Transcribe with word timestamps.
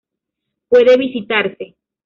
Puede 0.67 0.97
visitarse. 0.97 1.75